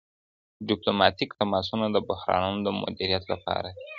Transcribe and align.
ډیپلوماټیک 0.67 1.29
تماسونه 1.39 1.85
د 1.91 1.97
بحرانونو 2.09 2.59
د 2.63 2.67
مدیریت 2.81 3.23
لپاره 3.33 3.69
دي. 3.77 3.85